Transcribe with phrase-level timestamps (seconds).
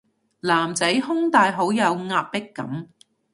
[0.39, 2.89] 男仔胸大好有壓迫感